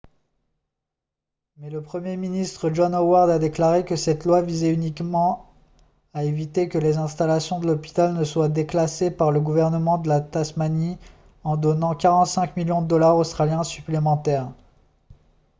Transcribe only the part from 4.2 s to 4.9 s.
loi visait